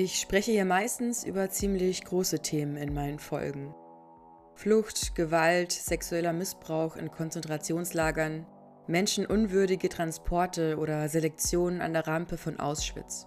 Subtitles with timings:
[0.00, 3.74] Ich spreche hier meistens über ziemlich große Themen in meinen Folgen.
[4.54, 8.46] Flucht, Gewalt, sexueller Missbrauch in Konzentrationslagern,
[8.86, 13.26] menschenunwürdige Transporte oder Selektionen an der Rampe von Auschwitz.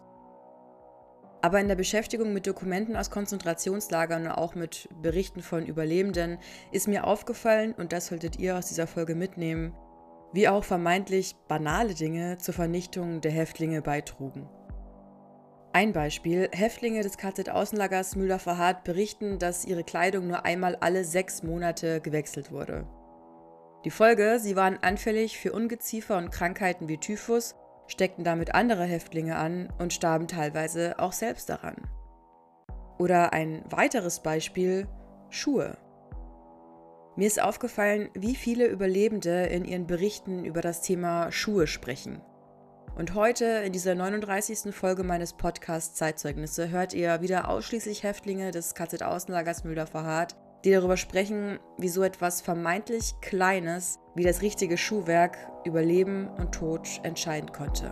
[1.42, 6.38] Aber in der Beschäftigung mit Dokumenten aus Konzentrationslagern und auch mit Berichten von Überlebenden
[6.72, 9.74] ist mir aufgefallen, und das solltet ihr aus dieser Folge mitnehmen,
[10.32, 14.48] wie auch vermeintlich banale Dinge zur Vernichtung der Häftlinge beitrugen.
[15.74, 22.02] Ein Beispiel: Häftlinge des KZ-Außenlagers Müller-Verhardt berichten, dass ihre Kleidung nur einmal alle sechs Monate
[22.02, 22.86] gewechselt wurde.
[23.86, 27.56] Die Folge: Sie waren anfällig für Ungeziefer und Krankheiten wie Typhus
[27.88, 31.76] steckten damit andere Häftlinge an und starben teilweise auch selbst daran.
[32.98, 34.88] Oder ein weiteres Beispiel,
[35.30, 35.78] Schuhe.
[37.16, 42.22] Mir ist aufgefallen, wie viele Überlebende in ihren Berichten über das Thema Schuhe sprechen.
[42.96, 44.76] Und heute, in dieser 39.
[44.76, 51.60] Folge meines Podcasts Zeitzeugnisse, hört ihr wieder ausschließlich Häftlinge des KZ-Außenlagers Müller-Verhardt, die darüber sprechen,
[51.78, 57.92] wie so etwas vermeintlich Kleines wie das richtige Schuhwerk über Leben und Tod entscheiden konnte.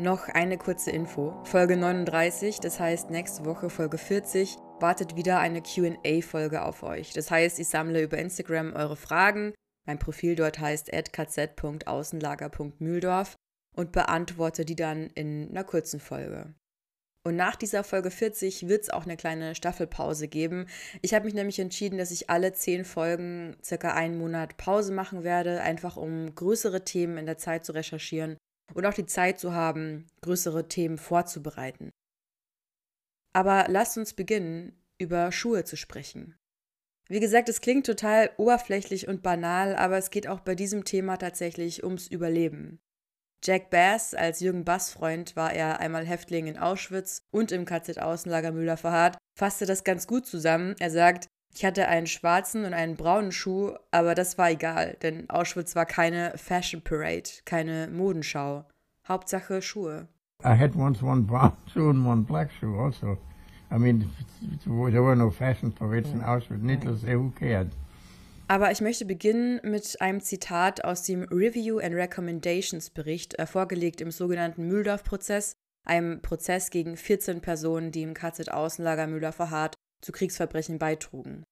[0.00, 1.34] Noch eine kurze Info.
[1.42, 7.12] Folge 39, das heißt nächste Woche Folge 40, wartet wieder eine QA-Folge auf euch.
[7.12, 9.54] Das heißt, ich sammle über Instagram eure Fragen
[9.88, 13.36] mein Profil dort heißt kz.außenlager.mühldorf
[13.74, 16.52] und beantworte die dann in einer kurzen Folge.
[17.26, 20.66] Und nach dieser Folge 40 wird es auch eine kleine Staffelpause geben.
[21.00, 25.24] Ich habe mich nämlich entschieden, dass ich alle zehn Folgen circa einen Monat Pause machen
[25.24, 28.36] werde, einfach um größere Themen in der Zeit zu recherchieren
[28.74, 31.88] und auch die Zeit zu haben, größere Themen vorzubereiten.
[33.38, 36.34] Aber lasst uns beginnen, über Schuhe zu sprechen.
[37.06, 41.18] Wie gesagt, es klingt total oberflächlich und banal, aber es geht auch bei diesem Thema
[41.18, 42.80] tatsächlich ums Überleben.
[43.44, 48.50] Jack Bass, als Jürgen Bass Freund, war er einmal Häftling in Auschwitz und im KZ-Außenlager
[48.50, 50.74] Müller-Verhardt, fasste das ganz gut zusammen.
[50.80, 55.30] Er sagt, ich hatte einen schwarzen und einen braunen Schuh, aber das war egal, denn
[55.30, 58.64] Auschwitz war keine Fashion Parade, keine Modenschau.
[59.06, 60.08] Hauptsache Schuhe.
[60.44, 63.16] I had once one brown shoe and one black shoe also.
[63.70, 64.10] I mean,
[64.64, 66.62] there were no fashion parades in Auschwitz.
[66.62, 67.70] Needless say, who cared?
[68.50, 74.00] Aber ich möchte beginnen mit einem Zitat aus dem Review and Recommendations Bericht, äh, vorgelegt
[74.00, 75.52] im sogenannten Mühldorf-Prozess,
[75.86, 81.44] einem Prozess gegen 14 Personen, die im KZ-Außenlager Müller-Verhardt zu Kriegsverbrechen beitrugen.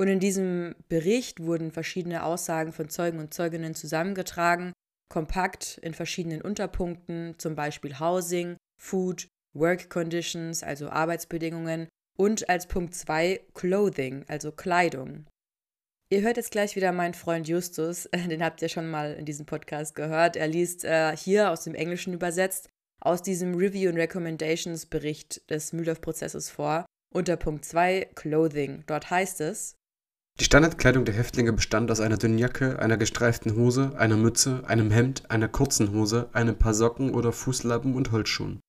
[0.00, 4.72] Und in diesem Bericht wurden verschiedene Aussagen von Zeugen und Zeuginnen zusammengetragen,
[5.08, 11.88] kompakt in verschiedenen Unterpunkten, zum Beispiel Housing, Food, Work Conditions, also Arbeitsbedingungen,
[12.18, 15.26] und als Punkt 2 Clothing, also Kleidung.
[16.10, 19.46] Ihr hört jetzt gleich wieder meinen Freund Justus, den habt ihr schon mal in diesem
[19.46, 20.36] Podcast gehört.
[20.36, 22.68] Er liest äh, hier aus dem Englischen übersetzt
[23.00, 26.84] aus diesem Review and Recommendations Bericht des Mühldorf-Prozesses vor,
[27.14, 28.82] unter Punkt 2 Clothing.
[28.86, 29.76] Dort heißt es,
[30.40, 34.92] die Standardkleidung der Häftlinge bestand aus einer dünnen Jacke, einer gestreiften Hose, einer Mütze, einem
[34.92, 38.60] Hemd, einer kurzen Hose, einem paar Socken oder Fußlappen und Holzschuhen.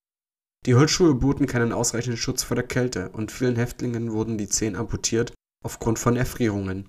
[0.66, 4.76] Die Holzschuhe boten keinen ausreichenden Schutz vor der Kälte und vielen Häftlingen wurden die Zehen
[4.76, 5.34] amputiert
[5.64, 6.88] aufgrund von Erfrierungen.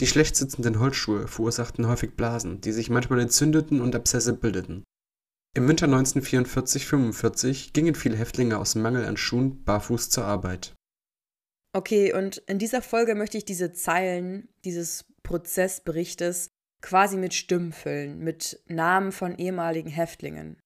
[0.00, 4.82] Die schlecht sitzenden Holzschuhe verursachten häufig Blasen, die sich manchmal entzündeten und Abszesse bildeten.
[5.56, 10.74] Im Winter 1944-45 gingen viele Häftlinge aus Mangel an Schuhen barfuß zur Arbeit.
[11.72, 16.48] Okay, und in dieser Folge möchte ich diese Zeilen dieses Prozessberichtes
[16.82, 20.60] quasi mit Stimmen füllen, mit Namen von ehemaligen Häftlingen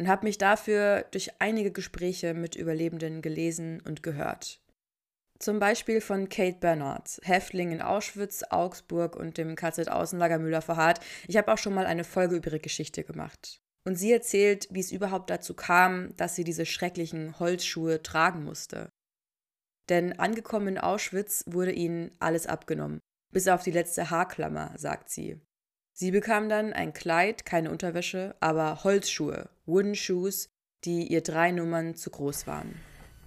[0.00, 4.58] und habe mich dafür durch einige Gespräche mit Überlebenden gelesen und gehört.
[5.38, 11.00] Zum Beispiel von Kate Bernard, Häftling in Auschwitz, Augsburg und dem KZ-Außenlager Müller-Verhardt.
[11.28, 13.60] Ich habe auch schon mal eine Folge über ihre Geschichte gemacht.
[13.84, 18.88] Und sie erzählt, wie es überhaupt dazu kam, dass sie diese schrecklichen Holzschuhe tragen musste.
[19.90, 23.00] Denn angekommen in Auschwitz wurde ihnen alles abgenommen,
[23.32, 25.42] bis auf die letzte Haarklammer, sagt sie.
[26.00, 30.48] Sie bekam dann ein Kleid, keine Unterwäsche, aber Holzschuhe, wooden shoes,
[30.86, 32.80] die ihr drei Nummern zu groß waren.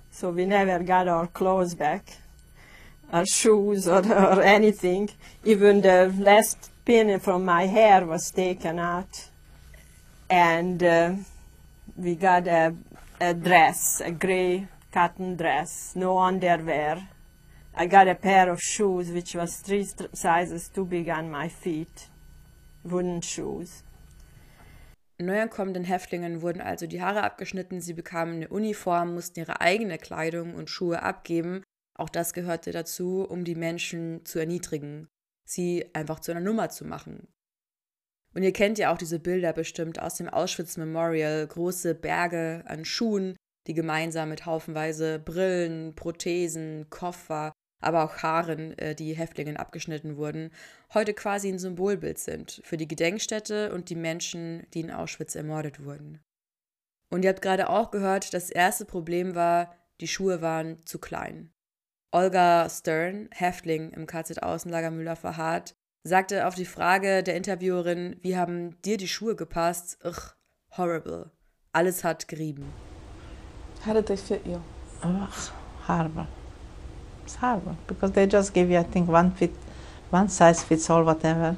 [0.09, 2.01] So we never got our clothes back,
[3.11, 5.11] our shoes or, or anything.
[5.45, 9.29] Even the last pin from my hair was taken out.
[10.27, 11.11] And uh,
[11.95, 12.73] we got a,
[13.21, 17.07] a dress, a gray cotton dress, no underwear.
[17.75, 22.09] I got a pair of shoes which was three sizes too big on my feet
[22.83, 23.83] wooden shoes.
[25.19, 30.55] Neuankommenden Häftlingen wurden also die Haare abgeschnitten, sie bekamen eine Uniform, mussten ihre eigene Kleidung
[30.55, 31.63] und Schuhe abgeben.
[31.97, 35.07] Auch das gehörte dazu, um die Menschen zu erniedrigen.
[35.45, 37.27] sie einfach zu einer Nummer zu machen.
[38.33, 42.85] Und ihr kennt ja auch diese Bilder bestimmt aus dem Auschwitz Memorial, große Berge an
[42.85, 43.35] Schuhen,
[43.67, 47.51] die gemeinsam mit haufenweise Brillen, Prothesen, Koffer,
[47.83, 50.51] aber auch Haaren, äh, die Häftlingen abgeschnitten wurden,
[50.93, 55.83] heute quasi ein Symbolbild sind für die Gedenkstätte und die Menschen, die in Auschwitz ermordet
[55.83, 56.19] wurden.
[57.09, 61.51] Und ihr habt gerade auch gehört, das erste Problem war, die Schuhe waren zu klein.
[62.11, 68.97] Olga Stern, Häftling im KZ-Außenlager Müller-Verhardt, sagte auf die Frage der Interviewerin, wie haben dir
[68.97, 69.97] die Schuhe gepasst?
[70.03, 70.33] Ugh,
[70.77, 71.31] horrible.
[71.71, 72.71] Alles hat gerieben.
[73.85, 74.59] How did they fit you?
[75.03, 75.51] Ugh,
[75.87, 76.27] horrible.
[77.25, 77.37] It's
[77.87, 79.51] because they just give you, I think, one fit,
[80.11, 81.55] one size fits all, whatever.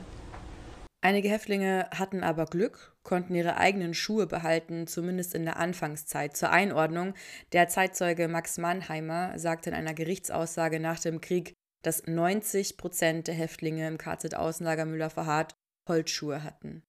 [1.01, 6.35] Einige Häftlinge hatten aber Glück, konnten ihre eigenen Schuhe behalten, zumindest in der Anfangszeit.
[6.35, 7.13] Zur Einordnung,
[7.51, 11.53] der Zeitzeuge Max Mannheimer sagte in einer Gerichtsaussage nach dem Krieg,
[11.83, 15.53] dass 90 Prozent der Häftlinge im KZ-Außenlager Müller-Verhardt
[15.87, 16.81] Holzschuhe hatten.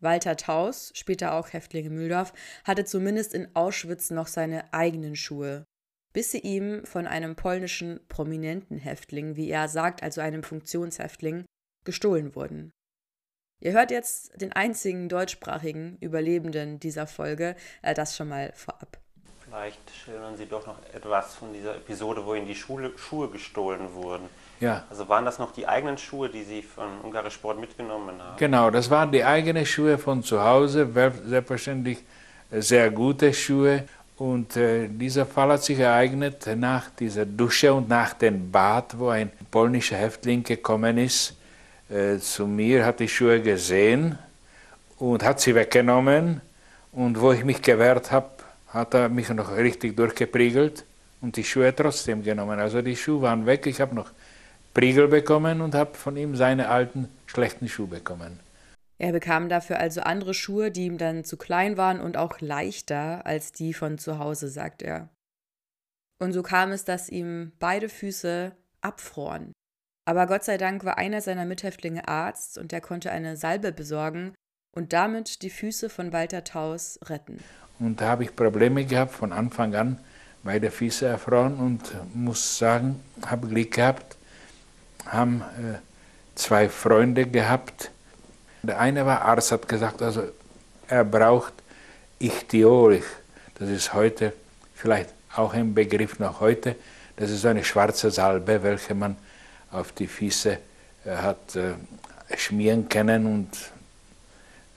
[0.00, 2.34] Walter Taus, später auch Häftling in Mühldorf,
[2.64, 5.64] hatte zumindest in Auschwitz noch seine eigenen Schuhe,
[6.16, 11.44] bis sie ihm von einem polnischen prominenten Häftling, wie er sagt, also einem Funktionshäftling,
[11.84, 12.72] gestohlen wurden.
[13.60, 18.96] Ihr hört jetzt den einzigen deutschsprachigen Überlebenden dieser Folge, äh, das schon mal vorab.
[19.44, 23.92] Vielleicht schildern Sie doch noch etwas von dieser Episode, wo Ihnen die Schule, Schuhe gestohlen
[23.92, 24.30] wurden.
[24.60, 24.86] Ja.
[24.88, 28.38] Also waren das noch die eigenen Schuhe, die Sie von Ungarisch Sport mitgenommen haben?
[28.38, 30.90] Genau, das waren die eigenen Schuhe von zu Hause,
[31.26, 32.06] selbstverständlich
[32.50, 33.84] sehr gute Schuhe.
[34.16, 39.08] Und äh, dieser Fall hat sich ereignet nach dieser Dusche und nach dem Bad, wo
[39.08, 41.36] ein polnischer Häftling gekommen ist
[41.90, 44.18] äh, zu mir, hat die Schuhe gesehen
[44.98, 46.40] und hat sie weggenommen.
[46.92, 48.30] Und wo ich mich gewehrt habe,
[48.68, 50.84] hat er mich noch richtig durchgepriegelt
[51.20, 52.58] und die Schuhe trotzdem genommen.
[52.58, 54.10] Also die Schuhe waren weg, ich habe noch
[54.72, 58.45] Priegel bekommen und habe von ihm seine alten schlechten Schuhe bekommen.
[58.98, 63.26] Er bekam dafür also andere Schuhe, die ihm dann zu klein waren und auch leichter
[63.26, 65.10] als die von zu Hause, sagt er.
[66.18, 69.52] Und so kam es, dass ihm beide Füße abfroren.
[70.08, 74.34] Aber Gott sei Dank war einer seiner Mithäftlinge Arzt und er konnte eine Salbe besorgen
[74.74, 77.42] und damit die Füße von Walter Taus retten.
[77.78, 79.98] Und da habe ich Probleme gehabt von Anfang an,
[80.42, 81.82] beide Füße erfroren und
[82.14, 84.16] muss sagen, habe Glück gehabt,
[85.04, 85.78] haben äh,
[86.34, 87.90] zwei Freunde gehabt.
[88.66, 90.24] Der eine war Arzt, hat gesagt, also
[90.88, 91.52] er braucht
[92.18, 93.02] Ichtiol.
[93.58, 94.32] Das ist heute
[94.74, 96.74] vielleicht auch ein Begriff noch heute.
[97.16, 99.16] Das ist eine schwarze Salbe, welche man
[99.70, 100.58] auf die Füße
[101.04, 101.74] äh, hat äh,
[102.36, 103.48] schmieren können und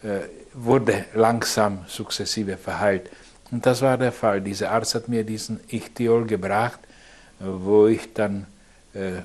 [0.08, 3.10] äh, wurde langsam sukzessive verheilt.
[3.50, 4.42] Und das war der Fall.
[4.42, 6.80] Dieser Arzt hat mir diesen Ichtiol gebracht,
[7.40, 8.46] wo ich dann
[8.94, 9.22] äh,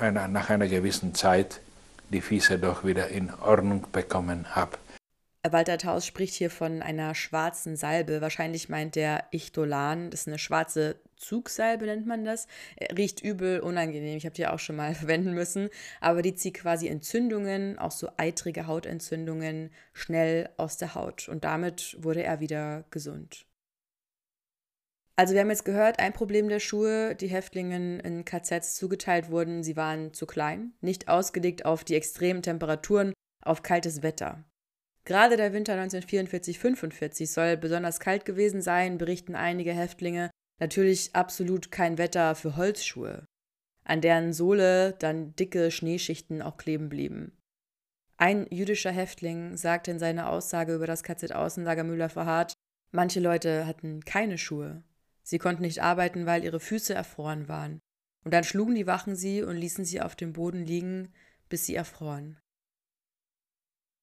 [0.00, 1.60] einer, nach einer gewissen Zeit
[2.10, 4.76] die Füße doch wieder in Ordnung bekommen habe.
[5.48, 8.20] Walter Taus spricht hier von einer schwarzen Salbe.
[8.20, 10.10] Wahrscheinlich meint der Ichtolan.
[10.10, 12.46] Das ist eine schwarze Zugsalbe, nennt man das.
[12.94, 14.18] Riecht übel, unangenehm.
[14.18, 15.70] Ich habe die auch schon mal verwenden müssen.
[16.00, 21.28] Aber die zieht quasi Entzündungen, auch so eitrige Hautentzündungen, schnell aus der Haut.
[21.28, 23.46] Und damit wurde er wieder gesund.
[25.20, 29.62] Also wir haben jetzt gehört, ein Problem der Schuhe, die Häftlingen in KZs zugeteilt wurden,
[29.62, 33.12] sie waren zu klein, nicht ausgelegt auf die extremen Temperaturen,
[33.44, 34.42] auf kaltes Wetter.
[35.04, 40.30] Gerade der Winter 1944-45 soll besonders kalt gewesen sein, berichten einige Häftlinge.
[40.58, 43.26] Natürlich absolut kein Wetter für Holzschuhe,
[43.84, 47.36] an deren Sohle dann dicke Schneeschichten auch kleben blieben.
[48.16, 52.54] Ein jüdischer Häftling sagte in seiner Aussage über das KZ-Außenlager Müller-Verhardt,
[52.90, 54.82] manche Leute hatten keine Schuhe.
[55.30, 57.78] Sie konnten nicht arbeiten, weil ihre Füße erfroren waren.
[58.24, 61.12] Und dann schlugen die Wachen sie und ließen sie auf dem Boden liegen,
[61.48, 62.40] bis sie erfroren.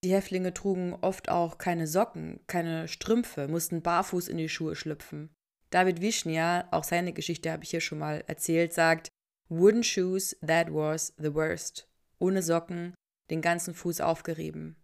[0.05, 5.29] Die Häftlinge trugen oft auch keine Socken, keine Strümpfe, mussten barfuß in die Schuhe schlüpfen.
[5.69, 9.09] David Wischnia, auch seine Geschichte habe ich hier schon mal erzählt, sagt,
[9.49, 11.89] Wooden shoes, that was the worst.
[12.19, 12.93] Ohne Socken,
[13.29, 14.77] den ganzen Fuß aufgerieben.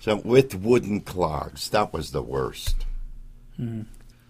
[0.00, 2.78] So with wooden clogs, that was the worst.
[3.56, 3.82] Hmm.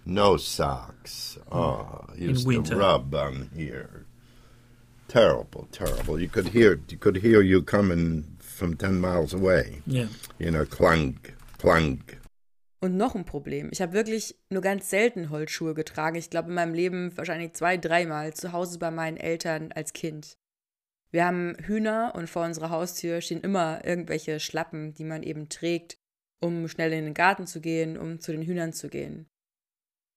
[0.07, 1.39] No socks.
[1.51, 2.77] Oh, In used to winter.
[2.77, 4.05] rub on here.
[5.09, 6.19] Terrible, terrible.
[6.21, 9.83] You could hear you could hear you coming from ten miles away.
[9.87, 10.09] Yeah.
[10.39, 12.19] You know, clunk, clunk.
[12.81, 13.71] Und noch ein Problem.
[13.73, 16.17] Ich habe wirklich nur ganz selten Holzschuhe getragen.
[16.17, 20.37] Ich glaube in meinem Leben wahrscheinlich zwei, dreimal zu Hause bei meinen Eltern als Kind.
[21.11, 25.97] Wir haben Hühner und vor unserer Haustür stehen immer irgendwelche Schlappen, die man eben trägt,
[26.41, 29.27] um schnell in den Garten zu gehen, um zu den Hühnern zu gehen.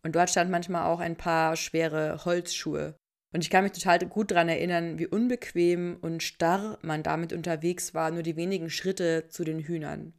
[0.03, 2.95] Und dort stand manchmal auch ein paar schwere Holzschuhe.
[3.33, 7.93] Und ich kann mich total gut daran erinnern, wie unbequem und starr man damit unterwegs
[7.93, 10.13] war, nur die wenigen Schritte zu den Hühnern.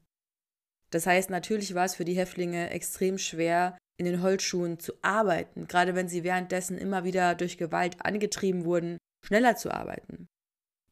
[0.91, 5.67] Das heißt, natürlich war es für die Häftlinge extrem schwer, in den Holzschuhen zu arbeiten,
[5.67, 10.29] gerade wenn sie währenddessen immer wieder durch Gewalt angetrieben wurden, schneller zu arbeiten.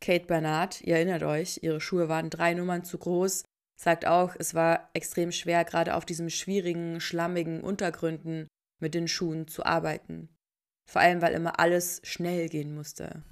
[0.00, 3.44] Kate Bernard, ihr erinnert euch, ihre Schuhe waren drei Nummern zu groß,
[3.80, 8.48] sagt auch, es war extrem schwer, gerade auf diesen schwierigen, schlammigen Untergründen
[8.80, 10.28] mit den Schuhen zu arbeiten.
[10.86, 13.22] Vor allem, weil immer alles schnell gehen musste.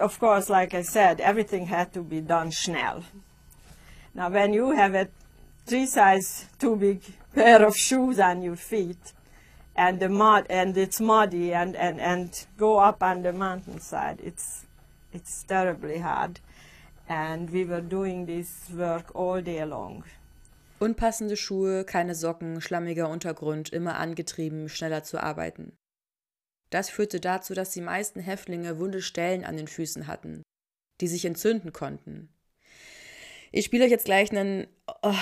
[0.00, 3.04] Of course, like I said, everything had to be done schnell.
[4.12, 5.08] Now, when you have a
[5.66, 7.00] three size too big
[7.34, 9.12] pair of shoes on your feet,
[9.76, 14.66] and the mud, and it's muddy, and, and, and go up on the mountainside, it's,
[15.12, 16.40] it's terribly hard.
[17.08, 20.04] And we were doing this work all day long.
[20.84, 25.78] Unpassende Schuhe, keine Socken, schlammiger Untergrund, immer angetrieben, schneller zu arbeiten.
[26.68, 30.42] Das führte dazu, dass die meisten Häftlinge wunde Stellen an den Füßen hatten,
[31.00, 32.28] die sich entzünden konnten.
[33.50, 34.66] Ich spiele euch jetzt gleich einen
[35.00, 35.14] oh,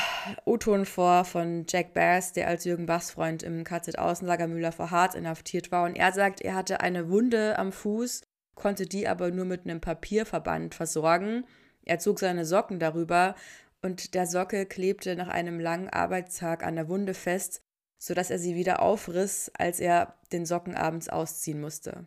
[0.47, 5.15] O-Ton vor von Jack Bass, der als Jürgen Bachs Freund im KZ-Außenlager Müller vor Hart
[5.15, 5.85] inhaftiert war.
[5.85, 8.23] Und er sagt, er hatte eine Wunde am Fuß,
[8.57, 11.45] konnte die aber nur mit einem Papierverband versorgen.
[11.85, 13.37] Er zog seine Socken darüber
[13.83, 17.63] und der Sockel klebte nach einem langen Arbeitstag an der Wunde fest,
[17.99, 22.07] sodass er sie wieder aufriss, als er den Socken abends ausziehen musste.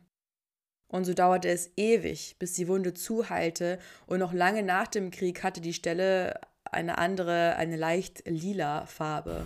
[0.88, 5.44] Und so dauerte es ewig, bis die Wunde zuheilte, und noch lange nach dem Krieg
[5.44, 6.39] hatte die Stelle
[6.72, 9.46] eine andere, eine leicht lila Farbe.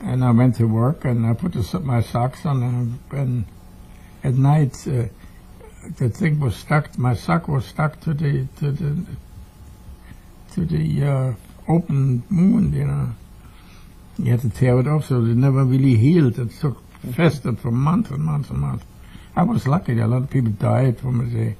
[0.00, 1.54] And I went to work and I put
[1.84, 3.46] my socks on and
[4.22, 5.08] at night uh,
[5.98, 9.06] the thing was stuck, my sock was stuck to the, to the,
[10.54, 11.32] to the uh,
[11.68, 13.10] open wound, you know.
[14.18, 16.38] You had to tear it off so it never really healed.
[16.38, 16.82] It took
[17.12, 18.84] festered for months and months and months.
[19.36, 19.98] I was lucky.
[20.00, 21.32] A lot of people died from it.
[21.32, 21.56] They,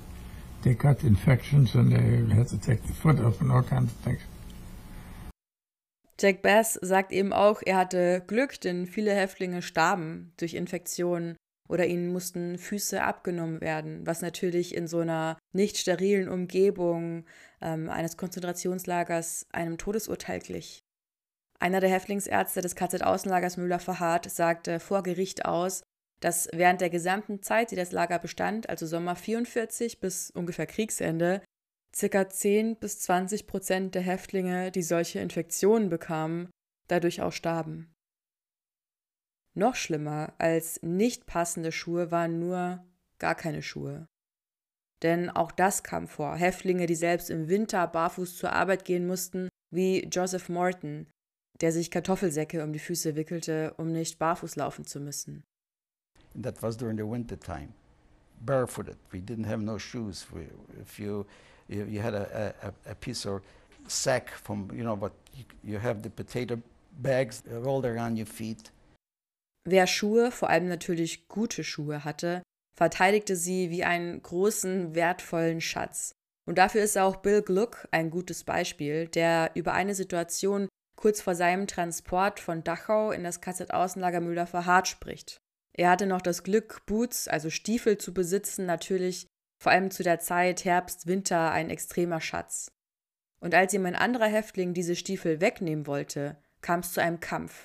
[0.62, 3.98] they got infections and they had to take the foot off and all kinds of
[3.98, 4.20] things.
[6.18, 11.36] Jack Bass sagt eben auch, er hatte Glück, denn viele Häftlinge starben durch Infektionen
[11.68, 17.24] oder ihnen mussten Füße abgenommen werden, was natürlich in so einer nicht sterilen Umgebung
[17.60, 20.80] ähm, eines Konzentrationslagers einem Todesurteil glich.
[21.58, 25.82] Einer der Häftlingsärzte des KZ-Außenlagers Müller-Verhardt sagte vor Gericht aus,
[26.20, 31.42] dass während der gesamten Zeit, die das Lager bestand, also Sommer 44 bis ungefähr Kriegsende,
[31.98, 32.28] ca.
[32.28, 36.50] 10 bis 20 Prozent der Häftlinge, die solche Infektionen bekamen,
[36.88, 37.95] dadurch auch starben.
[39.56, 42.84] Noch schlimmer als nicht passende Schuhe waren nur
[43.18, 44.06] gar keine Schuhe.
[45.02, 46.36] Denn auch das kam vor.
[46.36, 51.06] Häftlinge, die selbst im Winter barfuß zur Arbeit gehen mussten, wie Joseph Morton,
[51.62, 55.42] der sich Kartoffelsäcke um die Füße wickelte, um nicht barfuß laufen zu müssen.
[56.42, 57.68] That was during the winter time,
[58.40, 58.98] barefooted.
[59.10, 60.26] We didn't have no shoes.
[60.82, 61.24] If you,
[61.66, 63.40] you, had a, a, a piece of
[63.88, 65.12] sack from, you know, but
[65.64, 66.60] you have the potato
[66.98, 68.70] bags rolled around your feet.
[69.68, 72.40] Wer Schuhe, vor allem natürlich gute Schuhe hatte,
[72.76, 76.14] verteidigte sie wie einen großen, wertvollen Schatz.
[76.46, 81.34] Und dafür ist auch Bill Gluck ein gutes Beispiel, der über eine Situation kurz vor
[81.34, 85.38] seinem Transport von Dachau in das KZ-Außenlager Müller verharrt spricht.
[85.72, 89.26] Er hatte noch das Glück, Boots, also Stiefel zu besitzen, natürlich
[89.60, 92.68] vor allem zu der Zeit Herbst, Winter ein extremer Schatz.
[93.40, 97.64] Und als ihm ein anderer Häftling diese Stiefel wegnehmen wollte, kam es zu einem Kampf.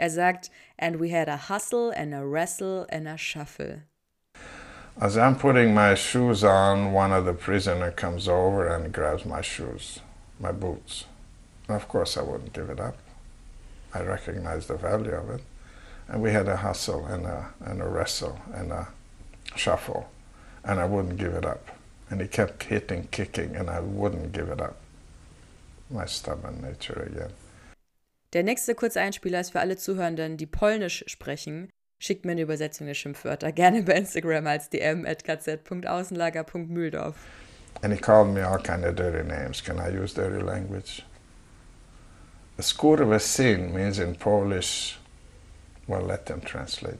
[0.00, 3.82] Er sagt, and we had a hustle and a wrestle and a shuffle.
[5.00, 9.40] As I'm putting my shoes on, one of the prisoner comes over and grabs my
[9.40, 10.00] shoes,
[10.38, 11.04] my boots.
[11.68, 12.96] Of course, I wouldn't give it up.
[13.92, 15.42] I recognized the value of it.
[16.08, 18.88] And we had a hustle and a, and a wrestle and a
[19.56, 20.10] shuffle,
[20.64, 21.70] and I wouldn't give it up.
[22.10, 24.76] And he kept hitting, kicking, and I wouldn't give it up.
[25.90, 27.32] My stubborn nature again.
[28.34, 31.70] Der nächste Kurzeinspieler ist für alle Zuhörenden, die Polnisch sprechen.
[32.00, 37.14] Schickt mir eine Übersetzung der Schimpfwörter gerne bei Instagram als dm at kz.außenlager.mühldorf.
[37.82, 39.62] And he called me all kind of dirty names.
[39.62, 41.04] Can I use dirty language?
[42.60, 44.98] Skurwysyn means in Polish,
[45.86, 46.98] well, let them translate.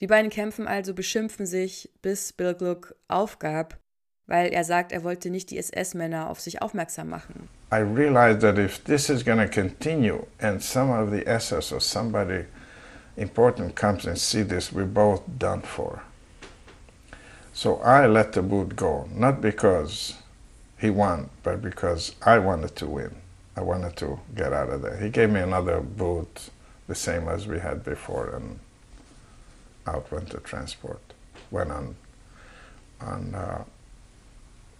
[0.00, 3.78] Die beiden kämpfen also, beschimpfen sich, bis Bill Gluck aufgab,
[4.26, 7.48] weil er sagt, er wollte nicht die SS-Männer auf sich aufmerksam machen.
[7.72, 11.80] I realized that if this is going to continue and some of the SS or
[11.80, 12.44] somebody
[13.16, 16.02] important comes and see this, we're both done for.
[17.52, 20.14] So I let the boot go, not because
[20.78, 23.16] he won, but because I wanted to win.
[23.56, 24.96] I wanted to get out of there.
[24.96, 26.50] He gave me another boot,
[26.88, 28.58] the same as we had before, and
[29.86, 31.00] out went the transport.
[31.50, 31.94] Went on
[33.00, 33.64] on a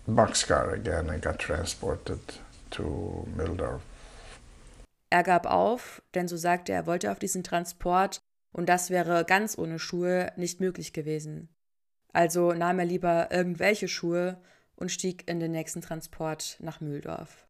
[0.06, 2.20] boxcar again and got transported
[2.70, 3.82] to Mildorf.
[5.10, 8.20] Er gab auf, denn so sagte er, er wollte auf diesen Transport
[8.52, 11.48] und das wäre ganz ohne Schuhe nicht möglich gewesen.
[12.12, 14.40] Also nahm er lieber irgendwelche Schuhe
[14.76, 17.46] und stieg in den nächsten Transport nach Mühldorf.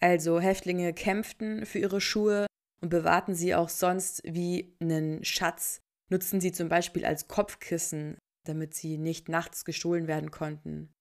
[0.00, 2.46] Also Häftlinge kämpften für ihre Schuhe
[2.80, 8.74] und bewahrten sie auch sonst wie einen Schatz, nutzten sie zum Beispiel als Kopfkissen, damit
[8.74, 10.92] sie nicht nachts gestohlen werden konnten.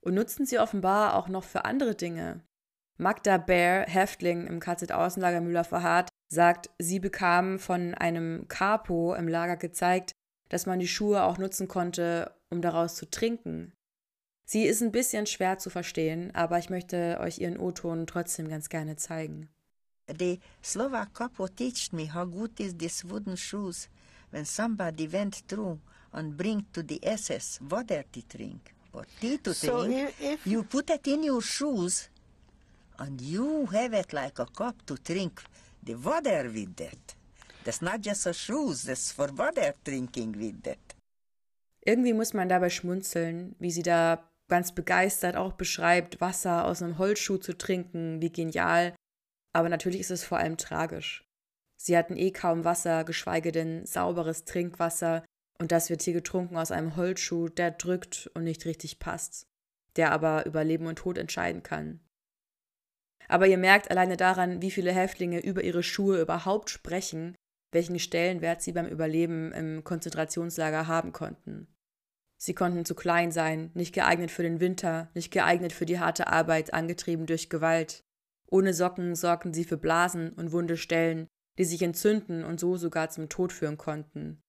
[0.00, 2.42] Und nutzten sie offenbar auch noch für andere Dinge.
[2.96, 10.12] Magda Baer, Häftling im KZ-Außenlager Müller-Verhardt, sagt, sie bekam von einem Capo im Lager gezeigt,
[10.48, 13.72] dass man die Schuhe auch nutzen konnte, um daraus zu trinken.
[14.46, 18.68] Sie ist ein bisschen schwer zu verstehen, aber ich möchte euch ihren O-Ton trotzdem ganz
[18.68, 19.48] gerne zeigen.
[20.06, 23.88] The Slovak couple taught me how good is this wooden shoes
[24.30, 25.78] when somebody went through
[26.14, 30.12] and bring to the SS water to drink or tea to So drink.
[30.20, 32.08] if- you put it in your shoes
[32.98, 35.42] and you have it like a cup to drink
[35.82, 37.16] the water with that.
[37.64, 40.78] That's not just a shoes, that's for water drinking with that.
[41.84, 46.98] Irgendwie muss man dabei schmunzeln, wie sie da ganz begeistert auch beschreibt, Wasser aus einem
[46.98, 48.94] Holzschuh zu trinken, wie genial.
[49.52, 51.24] Aber natürlich ist es vor allem tragisch.
[51.76, 55.24] Sie hatten eh kaum Wasser, geschweige denn sauberes Trinkwasser,
[55.58, 59.46] und das wird hier getrunken aus einem Holzschuh, der drückt und nicht richtig passt,
[59.96, 62.00] der aber über Leben und Tod entscheiden kann.
[63.28, 67.34] Aber ihr merkt alleine daran, wie viele Häftlinge über ihre Schuhe überhaupt sprechen,
[67.72, 71.68] welchen Stellenwert sie beim Überleben im Konzentrationslager haben konnten.
[72.36, 76.26] Sie konnten zu klein sein, nicht geeignet für den Winter, nicht geeignet für die harte
[76.26, 78.04] Arbeit, angetrieben durch Gewalt.
[78.50, 81.26] Ohne Socken sorgten sie für Blasen und wunde Stellen,
[81.58, 84.43] die sich entzünden und so sogar zum Tod führen konnten.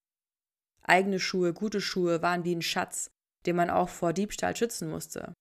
[0.88, 3.10] Eigene Schuhe, gute Schuhe waren wie ein Schatz,
[3.46, 5.34] den man auch vor Diebstahl schützen musste.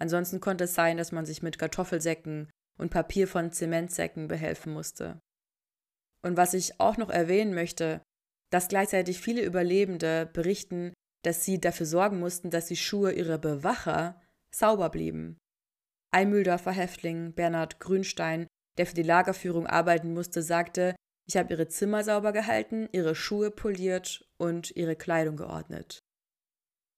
[0.00, 5.20] Ansonsten konnte es sein, dass man sich mit Kartoffelsäcken und Papier von Zementsäcken behelfen musste.
[6.22, 8.02] Und was ich auch noch erwähnen möchte,
[8.50, 14.20] dass gleichzeitig viele Überlebende berichten, dass sie dafür sorgen mussten, dass die Schuhe ihrer Bewacher
[14.54, 15.38] sauber blieben.
[16.12, 18.46] Ein Mühldorfer Häftling, Bernhard Grünstein,
[18.78, 20.96] der für die Lagerführung arbeiten musste, sagte,
[21.30, 26.02] ich habe ihre Zimmer sauber gehalten, ihre Schuhe poliert und ihre Kleidung geordnet.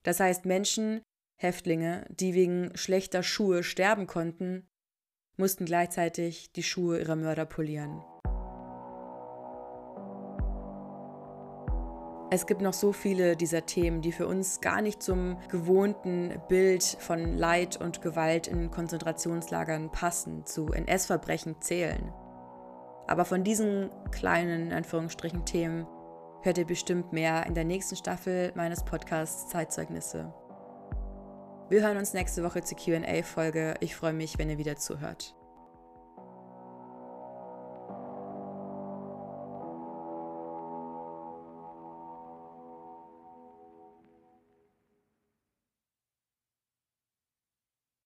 [0.04, 1.02] Das heißt, Menschen,
[1.38, 4.66] Häftlinge, die wegen schlechter Schuhe sterben konnten,
[5.36, 8.02] mussten gleichzeitig die Schuhe ihrer Mörder polieren.
[12.30, 16.82] Es gibt noch so viele dieser Themen, die für uns gar nicht zum gewohnten Bild
[16.82, 22.14] von Leid und Gewalt in Konzentrationslagern passen, zu NS-Verbrechen zählen.
[23.06, 25.86] Aber von diesen kleinen, in Anführungsstrichen, Themen
[26.42, 30.32] hört ihr bestimmt mehr in der nächsten Staffel meines Podcasts Zeitzeugnisse.
[31.68, 33.74] Wir hören uns nächste Woche zur QA-Folge.
[33.80, 35.34] Ich freue mich, wenn ihr wieder zuhört.